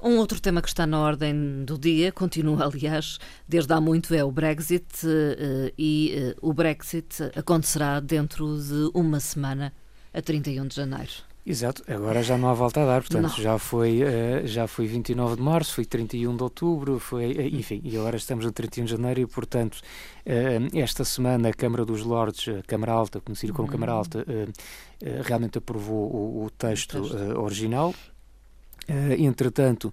Um 0.00 0.18
outro 0.18 0.38
tema 0.38 0.60
que 0.60 0.68
está 0.68 0.86
na 0.86 1.00
ordem 1.00 1.64
do 1.64 1.78
dia, 1.78 2.12
continua, 2.12 2.66
aliás, 2.68 3.18
desde 3.48 3.72
há 3.72 3.80
muito, 3.80 4.14
é 4.14 4.22
o 4.22 4.30
Brexit 4.30 5.06
uh, 5.06 5.72
e 5.78 6.34
uh, 6.40 6.48
o 6.48 6.52
Brexit 6.52 7.22
acontecerá 7.34 8.00
dentro 8.00 8.58
de 8.58 8.90
uma 8.92 9.18
semana, 9.18 9.72
a 10.12 10.20
31 10.20 10.68
de 10.68 10.76
janeiro. 10.76 11.33
Exato, 11.46 11.84
agora 11.86 12.22
já 12.22 12.38
não 12.38 12.48
há 12.48 12.54
volta 12.54 12.82
a 12.82 12.86
dar, 12.86 13.02
portanto 13.02 13.22
não. 13.36 13.42
já 13.42 13.58
foi, 13.58 14.02
uh, 14.02 14.46
já 14.46 14.66
foi 14.66 14.86
29 14.86 15.36
de 15.36 15.42
março, 15.42 15.74
foi 15.74 15.84
31 15.84 16.34
de 16.34 16.42
outubro, 16.42 16.98
foi, 16.98 17.32
uh, 17.32 17.42
enfim, 17.42 17.82
e 17.84 17.98
agora 17.98 18.16
estamos 18.16 18.46
no 18.46 18.52
31 18.52 18.86
de 18.86 18.90
janeiro 18.92 19.20
e, 19.20 19.26
portanto, 19.26 19.74
uh, 19.74 20.78
esta 20.78 21.04
semana 21.04 21.50
a 21.50 21.52
Câmara 21.52 21.84
dos 21.84 22.02
Lordes, 22.02 22.48
a 22.48 22.62
Câmara 22.62 22.92
Alta, 22.92 23.20
conhecida 23.20 23.52
como 23.52 23.68
Câmara 23.68 23.92
uhum. 23.92 23.98
Alta, 23.98 24.26
realmente 25.22 25.58
aprovou 25.58 26.10
o, 26.10 26.44
o 26.46 26.50
texto, 26.50 26.98
o 26.98 27.10
texto. 27.10 27.38
original, 27.38 27.94
entretanto, 29.18 29.92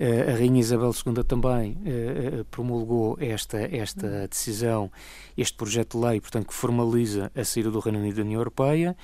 a 0.00 0.32
Rainha 0.32 0.60
Isabel 0.60 0.92
II 0.92 1.24
também 1.24 1.72
uh, 1.72 2.44
promulgou 2.44 3.16
esta, 3.20 3.58
esta 3.58 4.28
decisão, 4.28 4.90
este 5.36 5.56
projeto 5.56 5.98
de 5.98 6.06
lei, 6.06 6.20
portanto, 6.20 6.46
que 6.46 6.54
formaliza 6.54 7.32
a 7.34 7.44
saída 7.44 7.70
do 7.70 7.80
Reino 7.80 7.98
Unido 7.98 8.16
da 8.16 8.22
União 8.22 8.40
Europeia. 8.40 8.96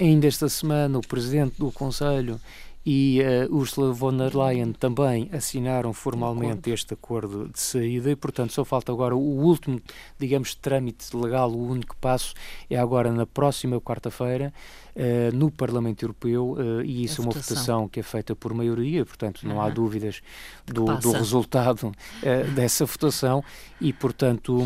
Ainda 0.00 0.26
esta 0.26 0.48
semana, 0.48 0.98
o 0.98 1.06
Presidente 1.06 1.54
do 1.58 1.70
Conselho 1.70 2.40
e 2.84 3.20
uh, 3.22 3.54
Ursula 3.54 3.92
von 3.92 4.16
der 4.16 4.34
Leyen 4.34 4.72
também 4.72 5.28
assinaram 5.32 5.92
formalmente 5.92 6.52
acordo. 6.52 6.74
este 6.74 6.94
acordo 6.94 7.48
de 7.48 7.60
saída 7.60 8.10
e, 8.10 8.16
portanto, 8.16 8.52
só 8.52 8.64
falta 8.64 8.90
agora 8.90 9.14
o 9.14 9.20
último, 9.20 9.80
digamos, 10.18 10.54
trâmite 10.56 11.16
legal, 11.16 11.50
o 11.52 11.68
único 11.68 11.96
passo 11.96 12.34
é 12.68 12.76
agora 12.76 13.12
na 13.12 13.24
próxima 13.24 13.80
quarta-feira 13.80 14.52
uh, 14.96 15.36
no 15.36 15.50
Parlamento 15.50 16.02
Europeu 16.02 16.52
uh, 16.52 16.82
e 16.82 17.04
isso 17.04 17.20
é 17.20 17.24
uma 17.24 17.32
votação 17.32 17.88
que 17.88 18.00
é 18.00 18.02
feita 18.02 18.34
por 18.34 18.54
maioria, 18.54 19.04
portanto, 19.04 19.46
não 19.46 19.56
uhum. 19.56 19.62
há 19.62 19.68
dúvidas 19.68 20.20
do, 20.66 20.84
do 20.98 21.12
resultado 21.12 21.92
dessa 22.54 22.84
votação 22.84 23.42
e, 23.80 23.92
portanto, 23.92 24.56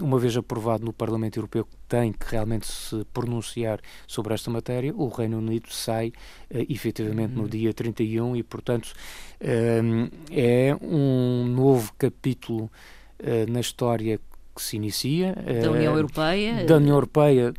uma 0.00 0.18
vez 0.18 0.36
aprovado 0.36 0.84
no 0.84 0.92
Parlamento 0.92 1.38
Europeu 1.38 1.66
tem 1.92 2.10
que 2.10 2.24
realmente 2.30 2.66
se 2.66 3.04
pronunciar 3.12 3.78
sobre 4.06 4.32
esta 4.32 4.50
matéria, 4.50 4.94
o 4.96 5.08
Reino 5.08 5.36
Unido 5.36 5.68
sai 5.70 6.08
uh, 6.08 6.66
efetivamente 6.68 7.34
uhum. 7.34 7.42
no 7.42 7.48
dia 7.48 7.74
31 7.74 8.36
e, 8.36 8.42
portanto, 8.42 8.94
uh, 9.40 10.10
é 10.30 10.74
um 10.80 11.44
novo 11.46 11.92
capítulo 11.98 12.70
uh, 13.20 13.50
na 13.50 13.60
história 13.60 14.18
que 14.54 14.62
se 14.62 14.76
inicia. 14.76 15.34
Da 15.62 15.70
União 15.70 15.94
Europeia? 15.94 16.64
Da 16.64 16.76
União 16.76 16.94
Europeia 16.94 17.52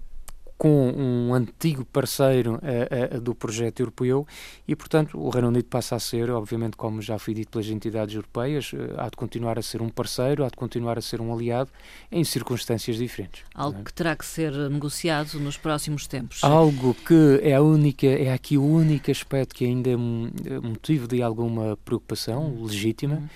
com 0.63 0.93
um 0.95 1.33
antigo 1.33 1.83
parceiro 1.83 2.53
uh, 2.53 3.17
uh, 3.17 3.19
do 3.19 3.35
projeto 3.35 3.81
europeu 3.81 4.25
e, 4.65 4.73
portanto, 4.73 5.19
o 5.19 5.29
Reino 5.29 5.49
Unido 5.49 5.65
passa 5.65 5.97
a 5.97 5.99
ser, 5.99 6.31
obviamente, 6.31 6.77
como 6.77 7.01
já 7.01 7.19
foi 7.19 7.33
dito 7.33 7.49
pelas 7.49 7.67
entidades 7.67 8.15
europeias, 8.15 8.71
uh, 8.71 8.77
há 8.95 9.09
de 9.09 9.17
continuar 9.17 9.59
a 9.59 9.61
ser 9.61 9.81
um 9.81 9.89
parceiro, 9.89 10.45
há 10.45 10.47
de 10.47 10.55
continuar 10.55 10.97
a 10.97 11.01
ser 11.01 11.19
um 11.19 11.33
aliado 11.33 11.69
em 12.09 12.23
circunstâncias 12.23 12.95
diferentes. 12.95 13.43
Algo 13.53 13.81
é? 13.81 13.83
que 13.83 13.91
terá 13.91 14.15
que 14.15 14.25
ser 14.25 14.53
negociado 14.69 15.37
nos 15.37 15.57
próximos 15.57 16.07
tempos. 16.07 16.41
Algo 16.41 16.93
que 16.93 17.41
é 17.43 17.55
a 17.55 17.61
única, 17.61 18.07
é 18.07 18.31
aqui 18.31 18.57
o 18.57 18.63
único 18.63 19.11
aspecto 19.11 19.53
que 19.53 19.65
ainda 19.65 19.89
é 19.89 19.97
motivo 19.97 21.09
de 21.09 21.21
alguma 21.21 21.77
preocupação 21.83 22.45
hum. 22.45 22.63
legítima. 22.63 23.15
Hum 23.15 23.27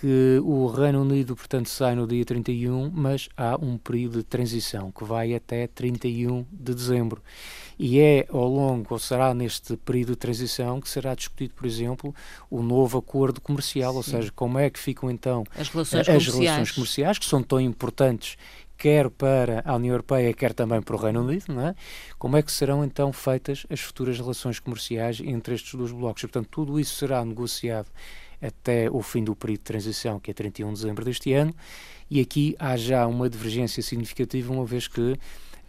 que 0.00 0.40
o 0.44 0.66
Reino 0.66 1.02
Unido, 1.02 1.34
portanto, 1.34 1.68
sai 1.68 1.94
no 1.94 2.06
dia 2.06 2.24
31, 2.24 2.90
mas 2.94 3.28
há 3.36 3.56
um 3.56 3.76
período 3.76 4.18
de 4.18 4.24
transição 4.24 4.92
que 4.92 5.04
vai 5.04 5.34
até 5.34 5.66
31 5.66 6.46
de 6.52 6.74
dezembro. 6.74 7.20
E 7.78 7.98
é 7.98 8.26
ao 8.28 8.48
longo, 8.48 8.86
ou 8.90 8.98
será 8.98 9.34
neste 9.34 9.76
período 9.76 10.10
de 10.10 10.16
transição, 10.16 10.80
que 10.80 10.88
será 10.88 11.14
discutido, 11.14 11.54
por 11.54 11.66
exemplo, 11.66 12.14
o 12.48 12.62
novo 12.62 12.98
acordo 12.98 13.40
comercial, 13.40 13.92
Sim. 13.92 13.96
ou 13.96 14.02
seja, 14.02 14.32
como 14.34 14.58
é 14.58 14.70
que 14.70 14.78
ficam 14.78 15.10
então 15.10 15.44
as 15.56 15.68
relações, 15.68 16.00
as 16.00 16.06
comerciais. 16.06 16.34
relações 16.34 16.70
comerciais, 16.72 17.18
que 17.18 17.26
são 17.26 17.42
tão 17.42 17.60
importantes 17.60 18.36
quer 18.76 19.10
para 19.10 19.60
a 19.66 19.74
União 19.74 19.92
Europeia, 19.94 20.32
quer 20.32 20.54
também 20.54 20.80
para 20.80 20.94
o 20.94 20.98
Reino 20.98 21.22
Unido, 21.22 21.46
não 21.48 21.66
é? 21.66 21.74
Como 22.16 22.36
é 22.36 22.42
que 22.42 22.52
serão 22.52 22.84
então 22.84 23.12
feitas 23.12 23.66
as 23.68 23.80
futuras 23.80 24.16
relações 24.16 24.60
comerciais 24.60 25.20
entre 25.20 25.56
estes 25.56 25.74
dois 25.74 25.90
blocos? 25.90 26.22
Portanto, 26.22 26.48
tudo 26.48 26.78
isso 26.78 26.94
será 26.94 27.24
negociado 27.24 27.88
até 28.40 28.90
o 28.90 29.02
fim 29.02 29.24
do 29.24 29.34
período 29.34 29.58
de 29.60 29.64
transição, 29.64 30.18
que 30.20 30.30
é 30.30 30.34
31 30.34 30.68
de 30.68 30.80
dezembro 30.80 31.04
deste 31.04 31.32
ano, 31.32 31.54
e 32.10 32.20
aqui 32.20 32.56
há 32.58 32.76
já 32.76 33.06
uma 33.06 33.28
divergência 33.28 33.82
significativa, 33.82 34.52
uma 34.52 34.64
vez 34.64 34.88
que 34.88 35.18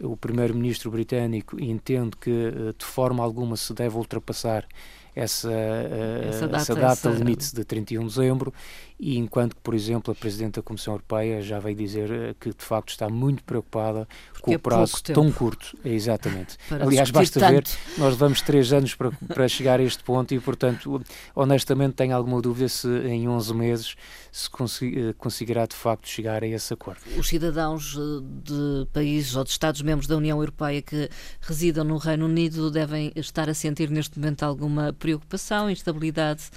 o 0.00 0.16
primeiro-ministro 0.16 0.90
britânico 0.90 1.62
entende 1.62 2.16
que 2.16 2.30
eh, 2.30 2.74
de 2.76 2.84
forma 2.84 3.22
alguma 3.22 3.56
se 3.56 3.72
deve 3.74 3.96
ultrapassar 3.96 4.66
essa, 5.14 5.50
eh, 5.52 6.28
essa 6.28 6.48
data, 6.48 6.62
essa 6.62 6.74
data 6.74 7.08
essa... 7.10 7.18
limite 7.18 7.54
de 7.54 7.64
31 7.64 8.00
de 8.00 8.06
dezembro 8.06 8.54
e 9.00 9.16
enquanto 9.16 9.56
que, 9.56 9.62
por 9.62 9.74
exemplo, 9.74 10.12
a 10.12 10.14
Presidente 10.14 10.56
da 10.56 10.62
Comissão 10.62 10.92
Europeia 10.92 11.40
já 11.40 11.58
veio 11.58 11.74
dizer 11.74 12.10
eh, 12.10 12.34
que 12.38 12.50
de 12.50 12.62
facto 12.62 12.90
está 12.90 13.08
muito 13.08 13.42
preocupada 13.44 14.06
Porque 14.30 14.42
com 14.42 14.50
o 14.50 14.54
é 14.54 14.58
prazo 14.58 15.02
tão 15.02 15.32
curto. 15.32 15.74
É, 15.82 15.88
exatamente. 15.88 16.58
Aliás, 16.70 17.10
basta 17.10 17.40
tanto. 17.40 17.70
ver, 17.70 17.98
nós 17.98 18.12
levamos 18.12 18.42
três 18.42 18.70
anos 18.74 18.94
para, 18.94 19.10
para 19.10 19.48
chegar 19.48 19.80
a 19.80 19.82
este 19.82 20.02
ponto 20.04 20.34
e, 20.34 20.38
portanto, 20.38 21.02
honestamente 21.34 21.94
tenho 21.94 22.14
alguma 22.14 22.42
dúvida 22.42 22.68
se 22.68 22.88
em 23.06 23.26
11 23.26 23.54
meses 23.54 23.96
se 24.30 24.50
eh, 24.84 25.14
conseguirá 25.16 25.64
de 25.64 25.74
facto 25.74 26.06
chegar 26.06 26.44
a 26.44 26.46
esse 26.46 26.74
acordo. 26.74 27.00
Os 27.16 27.26
cidadãos 27.26 27.96
de 28.44 28.86
países 28.92 29.34
ou 29.34 29.44
de 29.44 29.50
Estados-membros 29.50 30.06
da 30.06 30.16
União 30.18 30.38
Europeia 30.38 30.82
que 30.82 31.08
residam 31.40 31.84
no 31.84 31.96
Reino 31.96 32.26
Unido 32.26 32.70
devem 32.70 33.12
estar 33.16 33.48
a 33.48 33.54
sentir 33.54 33.88
neste 33.88 34.18
momento 34.18 34.42
alguma 34.42 34.92
preocupação, 34.92 35.70
instabilidade 35.70 36.50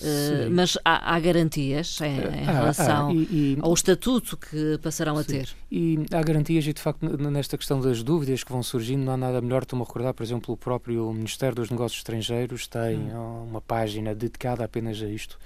Uh, 0.00 0.50
mas 0.50 0.78
há, 0.84 1.14
há, 1.14 1.20
garantias 1.20 2.00
em, 2.00 2.06
em 2.06 2.48
ah, 2.48 2.52
relação 2.52 3.12
e, 3.12 3.16
e, 3.16 3.58
ao 3.60 3.74
estatuto 3.74 4.36
que 4.36 4.78
passarão 4.82 5.16
sim. 5.16 5.20
a 5.20 5.24
ter. 5.24 5.48
E 5.70 5.98
há 6.12 6.22
garantias, 6.22 6.66
e 6.66 6.72
de 6.72 6.80
facto, 6.80 7.06
nesta 7.18 7.56
questão 7.56 7.80
das 7.80 8.02
dúvidas 8.02 8.42
que 8.42 8.52
vão 8.52 8.62
surgindo, 8.62 9.04
não 9.04 9.12
há 9.12 9.16
nada 9.16 9.40
melhor. 9.40 9.62
Estou-me 9.62 9.82
a 9.82 9.86
recordar, 9.86 10.14
por 10.14 10.22
exemplo, 10.22 10.54
o 10.54 10.56
próprio 10.56 11.12
Ministério 11.12 11.54
dos 11.54 11.70
Negócios 11.70 12.00
Estrangeiros 12.00 12.66
tem 12.66 12.98
hum. 12.98 13.46
uma 13.48 13.60
página 13.60 14.14
dedicada 14.14 14.64
apenas 14.64 15.02
a 15.02 15.06
isto 15.06 15.38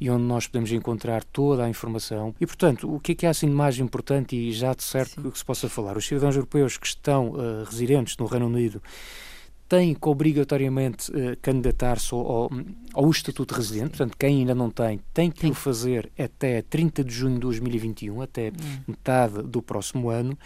e 0.00 0.10
onde 0.10 0.24
nós 0.24 0.46
podemos 0.46 0.70
encontrar 0.72 1.24
toda 1.24 1.64
a 1.64 1.68
informação. 1.68 2.34
E, 2.40 2.46
portanto, 2.46 2.92
o 2.92 3.00
que 3.00 3.12
é 3.12 3.14
que 3.14 3.26
há 3.26 3.30
assim 3.30 3.46
de 3.46 3.54
mais 3.54 3.78
importante 3.78 4.36
e 4.36 4.52
já 4.52 4.74
de 4.74 4.82
certo 4.82 5.22
Sim. 5.22 5.30
que 5.30 5.38
se 5.38 5.44
possa 5.44 5.68
falar? 5.68 5.96
Os 5.96 6.06
cidadãos 6.06 6.36
europeus 6.36 6.76
que 6.76 6.86
estão 6.86 7.30
uh, 7.30 7.64
residentes 7.64 8.16
no 8.18 8.26
Reino 8.26 8.46
Unido 8.46 8.82
têm 9.68 9.94
que 9.94 10.08
obrigatoriamente 10.08 11.10
uh, 11.10 11.36
candidatar-se 11.42 12.14
ao, 12.14 12.50
ao, 12.94 13.10
Estatuto 13.10 13.54
de 13.54 13.60
Residente, 13.60 13.90
portanto, 13.90 14.16
quem 14.16 14.38
ainda 14.38 14.54
não 14.54 14.70
tem, 14.70 15.00
tem 15.12 15.30
que 15.30 15.40
Sim. 15.42 15.50
o 15.50 15.54
fazer 15.54 16.10
até 16.18 16.62
30 16.62 17.02
de 17.02 17.12
junho 17.12 17.34
de 17.34 17.40
2021, 17.40 18.22
até 18.22 18.48
hum. 18.48 18.80
metade 18.86 19.42
do 19.42 19.60
próximo 19.60 20.08
ano, 20.08 20.38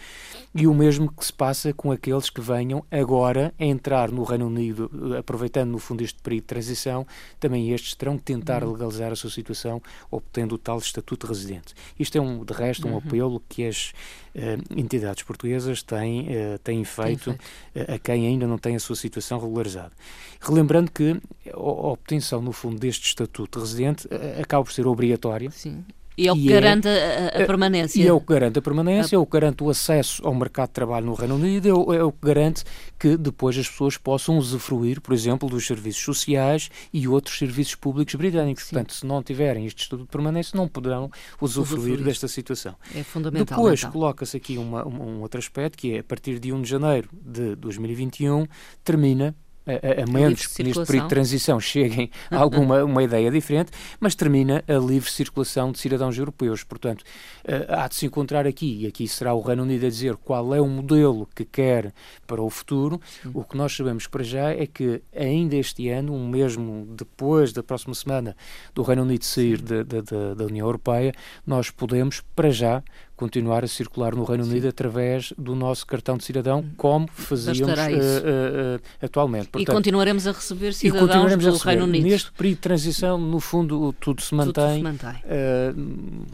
e 0.55 0.65
o 0.65 0.73
mesmo 0.73 1.11
que 1.11 1.25
se 1.25 1.33
passa 1.33 1.73
com 1.73 1.91
aqueles 1.91 2.29
que 2.29 2.41
venham 2.41 2.83
agora 2.89 3.53
a 3.59 3.63
entrar 3.63 4.11
no 4.11 4.23
Reino 4.23 4.47
Unido, 4.47 4.89
uh, 4.93 5.17
aproveitando 5.17 5.69
no 5.71 5.77
fundo 5.77 6.03
este 6.03 6.19
período 6.21 6.43
de 6.43 6.47
transição, 6.47 7.05
também 7.39 7.71
estes 7.71 7.93
terão 7.93 8.17
que 8.17 8.23
tentar 8.23 8.63
hum. 8.63 8.71
legalizar 8.71 9.11
a 9.11 9.15
sua 9.15 9.29
situação, 9.29 9.81
obtendo 10.09 10.55
o 10.55 10.57
tal 10.57 10.79
Estatuto 10.79 11.27
de 11.27 11.33
Residente. 11.33 11.75
Isto 11.99 12.17
é, 12.17 12.21
um, 12.21 12.43
de 12.43 12.53
resto, 12.53 12.87
um 12.87 12.91
uhum. 12.91 12.97
apelo 12.97 13.43
que 13.47 13.65
as 13.65 13.93
uh, 14.35 14.75
entidades 14.75 15.21
portuguesas 15.23 15.83
têm, 15.83 16.27
têm 16.63 16.83
feito, 16.83 17.31
tem 17.31 17.37
feito. 17.73 17.91
a 17.91 17.99
quem 17.99 18.27
ainda 18.27 18.47
não 18.47 18.57
tem 18.57 18.75
a 18.75 18.79
sua 18.79 18.95
situação 18.95 19.10
situação 19.11 19.39
regularizada. 19.39 19.91
Relembrando 20.39 20.91
que 20.91 21.21
a 21.53 21.59
obtenção, 21.59 22.41
no 22.41 22.51
fundo, 22.51 22.79
deste 22.79 23.07
estatuto 23.07 23.59
de 23.59 23.65
residente 23.65 24.07
eh, 24.09 24.41
acaba 24.41 24.63
por 24.63 24.71
ser 24.71 24.87
obrigatória. 24.87 25.51
Sim. 25.51 25.83
E 26.17 26.27
é 26.27 26.31
o 26.31 26.35
que 26.35 26.51
é 26.51 26.59
garante 26.59 26.87
é, 26.87 27.31
a, 27.33 27.43
a, 27.43 27.45
permanência. 27.45 28.01
E 28.01 28.07
é 28.07 28.13
o 28.13 28.19
que 28.19 28.27
garante 28.27 28.59
a 28.59 28.61
permanência, 28.61 29.15
é 29.15 29.19
o 29.19 29.25
que 29.25 29.31
garante 29.31 29.63
o 29.63 29.69
acesso 29.69 30.25
ao 30.25 30.33
mercado 30.35 30.67
de 30.67 30.73
trabalho 30.73 31.05
no 31.05 31.13
Reino 31.13 31.35
Unido, 31.35 31.69
é 31.69 31.73
o, 31.73 31.93
é 31.93 32.03
o 32.03 32.11
que 32.11 32.25
garante 32.25 32.63
que 32.99 33.17
depois 33.17 33.57
as 33.57 33.67
pessoas 33.69 33.97
possam 33.97 34.37
usufruir, 34.37 35.01
por 35.01 35.13
exemplo, 35.13 35.49
dos 35.49 35.65
serviços 35.65 36.03
sociais 36.03 36.69
e 36.93 37.07
outros 37.07 37.37
serviços 37.37 37.75
públicos 37.75 38.13
britânicos. 38.15 38.65
Sim. 38.65 38.75
Portanto, 38.75 38.93
se 38.93 39.05
não 39.05 39.23
tiverem 39.23 39.65
este 39.65 39.83
estudo 39.83 40.03
de 40.03 40.09
permanência, 40.09 40.57
não 40.57 40.67
poderão 40.67 41.09
usufruir, 41.39 41.79
usufruir. 41.79 42.03
desta 42.03 42.27
situação. 42.27 42.75
É 42.95 43.03
fundamental. 43.03 43.57
Depois 43.57 43.79
então. 43.79 43.91
coloca-se 43.91 44.37
aqui 44.37 44.57
uma, 44.57 44.87
um 44.87 45.21
outro 45.21 45.39
aspecto, 45.39 45.77
que 45.77 45.95
é 45.95 45.99
a 45.99 46.03
partir 46.03 46.39
de 46.39 46.51
1 46.51 46.61
de 46.61 46.69
janeiro 46.69 47.09
de 47.13 47.55
2021, 47.55 48.45
termina 48.83 49.35
a, 49.75 50.03
a 50.03 50.11
menos 50.11 50.47
que 50.47 50.63
neste 50.63 50.85
período 50.85 51.03
de 51.03 51.09
transição 51.09 51.59
cheguem 51.59 52.09
a 52.29 52.37
alguma 52.37 52.83
uma 52.85 53.03
ideia 53.03 53.29
diferente, 53.31 53.71
mas 53.99 54.15
termina 54.15 54.63
a 54.67 54.73
livre 54.73 55.09
circulação 55.09 55.71
de 55.71 55.79
cidadãos 55.79 56.17
europeus. 56.17 56.63
Portanto, 56.63 57.01
uh, 57.01 57.73
há 57.73 57.87
de 57.87 57.95
se 57.95 58.05
encontrar 58.05 58.45
aqui, 58.47 58.81
e 58.81 58.87
aqui 58.87 59.07
será 59.07 59.33
o 59.33 59.41
Reino 59.41 59.63
Unido 59.63 59.85
a 59.85 59.89
dizer 59.89 60.15
qual 60.17 60.53
é 60.53 60.61
o 60.61 60.67
modelo 60.67 61.27
que 61.35 61.45
quer 61.45 61.93
para 62.27 62.41
o 62.41 62.49
futuro. 62.49 62.99
O 63.33 63.43
que 63.43 63.57
nós 63.57 63.75
sabemos 63.75 64.07
para 64.07 64.23
já 64.23 64.49
é 64.49 64.65
que 64.65 65.01
ainda 65.15 65.55
este 65.55 65.89
ano, 65.89 66.17
mesmo 66.19 66.87
depois 66.95 67.53
da 67.53 67.63
próxima 67.63 67.93
semana 67.93 68.35
do 68.73 68.81
Reino 68.81 69.03
Unido 69.03 69.23
sair 69.23 69.61
de, 69.61 69.83
de, 69.83 70.01
da 70.35 70.45
União 70.45 70.67
Europeia, 70.67 71.13
nós 71.45 71.69
podemos, 71.69 72.21
para 72.35 72.49
já, 72.49 72.83
continuar 73.21 73.63
a 73.63 73.67
circular 73.67 74.15
no 74.15 74.23
Reino 74.23 74.43
Unido 74.43 74.63
Sim. 74.63 74.69
através 74.69 75.31
do 75.37 75.53
nosso 75.53 75.85
cartão 75.85 76.17
de 76.17 76.23
cidadão, 76.23 76.65
como 76.75 77.07
fazíamos 77.07 77.61
uh, 77.61 77.65
uh, 77.65 78.77
uh, 78.77 78.81
atualmente. 78.99 79.49
Portanto, 79.49 79.69
e 79.69 79.75
continuaremos 79.75 80.25
a 80.25 80.31
receber 80.31 80.73
cidadãos 80.73 81.31
do 81.37 81.51
receber. 81.51 81.63
Reino 81.63 81.83
Unido. 81.83 82.03
Neste 82.07 82.31
período 82.31 82.55
de 82.55 82.61
transição, 82.61 83.19
no 83.19 83.39
fundo, 83.39 83.93
tudo 83.99 84.23
se 84.23 84.33
mantém, 84.33 84.53
tudo 84.53 84.97
se 84.97 85.05
mantém. 85.05 86.25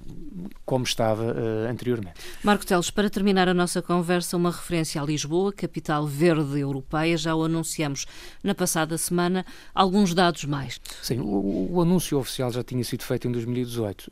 como 0.66 0.86
estava 0.86 1.36
anteriormente. 1.70 2.14
Marco 2.42 2.66
Teles, 2.66 2.90
para 2.90 3.10
terminar 3.10 3.50
a 3.50 3.54
nossa 3.54 3.82
conversa, 3.82 4.38
uma 4.38 4.50
referência 4.50 5.02
a 5.02 5.06
Lisboa, 5.06 5.52
capital 5.52 6.08
verde 6.08 6.58
europeia. 6.58 7.18
Já 7.18 7.36
o 7.36 7.44
anunciamos 7.44 8.06
na 8.42 8.56
passada 8.56 8.98
semana. 8.98 9.46
Alguns 9.76 10.14
dados 10.14 10.46
mais. 10.46 10.80
Sim, 11.02 11.20
o, 11.20 11.68
o 11.74 11.82
anúncio 11.82 12.18
oficial 12.18 12.50
já 12.50 12.64
tinha 12.64 12.84
sido 12.86 13.04
feito 13.04 13.28
em 13.28 13.32
2018 13.34 14.08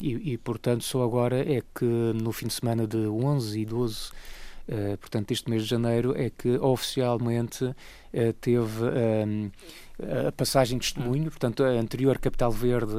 e, 0.00 0.32
e, 0.32 0.38
portanto, 0.38 0.82
só 0.82 1.02
agora 1.02 1.36
é 1.40 1.62
que 1.74 1.84
no 1.84 2.32
fim 2.32 2.46
de 2.46 2.54
semana 2.54 2.86
de 2.86 3.06
11 3.06 3.60
e 3.60 3.64
12, 3.64 3.94
uh, 3.94 4.12
eh, 4.68 4.96
portanto, 4.96 5.30
este 5.32 5.50
mês 5.50 5.64
de 5.64 5.68
janeiro, 5.68 6.14
é 6.16 6.30
que 6.30 6.56
oficialmente 6.58 7.74
teve 8.40 9.50
a 10.26 10.32
passagem 10.32 10.78
de 10.78 10.84
testemunho, 10.92 11.30
portanto, 11.30 11.62
a 11.62 11.68
anterior 11.68 12.18
capital 12.18 12.50
verde 12.50 12.94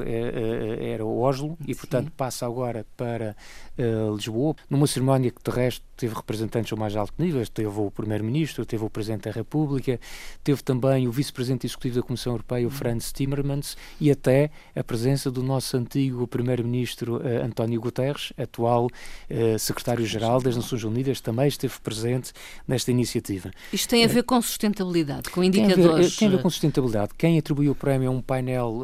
era 0.80 1.04
Oslo 1.04 1.58
e, 1.66 1.74
portanto, 1.74 2.10
passa 2.16 2.46
agora 2.46 2.86
para 2.96 3.36
uh, 3.78 4.14
Lisboa, 4.14 4.54
numa 4.70 4.86
cerimónia 4.86 5.30
que, 5.30 5.42
de 5.42 5.54
resto, 5.54 5.84
teve 5.96 6.14
representantes 6.14 6.72
ao 6.72 6.78
mais 6.78 6.94
alto 6.96 7.12
nível, 7.18 7.46
teve 7.46 7.68
o 7.68 7.90
Primeiro-Ministro, 7.90 8.64
teve 8.64 8.84
o 8.84 8.90
Presidente 8.90 9.24
da 9.24 9.30
República, 9.30 9.98
teve 10.44 10.62
também 10.62 11.06
o 11.08 11.12
Vice-Presidente 11.12 11.66
Executivo 11.66 11.96
da 11.96 12.02
Comissão 12.02 12.32
Europeia, 12.32 12.66
o 12.66 12.70
Franz 12.70 13.12
Timmermans, 13.12 13.76
e 14.00 14.10
até 14.10 14.50
a 14.74 14.84
presença 14.84 15.30
do 15.30 15.42
nosso 15.42 15.76
antigo 15.76 16.26
Primeiro-Ministro 16.26 17.16
uh, 17.16 17.44
António 17.44 17.80
Guterres, 17.80 18.32
atual 18.38 18.86
uh, 18.86 19.58
Secretário-Geral 19.58 20.40
das 20.40 20.56
Nações 20.56 20.84
Unidas, 20.84 21.20
também 21.20 21.48
esteve 21.48 21.74
presente 21.80 22.32
nesta 22.66 22.90
iniciativa. 22.90 23.50
Isto 23.72 23.88
tem 23.90 24.04
a 24.04 24.08
ver 24.08 24.22
com 24.22 24.40
sustentabilidade, 24.40 25.28
com 25.30 25.44
indicadores... 25.44 25.76
Tem 25.76 25.92
a 25.92 25.96
ver, 25.96 26.10
tem 26.16 26.28
a 26.28 26.30
ver 26.30 26.42
com 26.42 26.50
sustentabilidade. 26.50 26.85
Quem 27.16 27.38
atribuiu 27.38 27.72
o 27.72 27.74
prémio 27.74 28.06
é 28.06 28.10
um 28.10 28.20
painel 28.20 28.80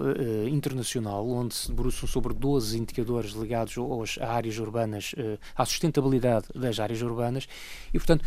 internacional, 0.50 1.28
onde 1.28 1.54
se 1.54 1.68
debruçam 1.68 2.08
sobre 2.08 2.34
12 2.34 2.78
indicadores 2.78 3.32
ligados 3.32 3.76
aos, 3.78 4.18
a 4.20 4.32
áreas 4.32 4.58
urbanas, 4.58 5.14
à 5.56 5.64
sustentabilidade 5.64 6.46
das 6.54 6.78
áreas 6.78 7.02
urbanas 7.02 7.46
e, 7.92 7.98
portanto, 7.98 8.24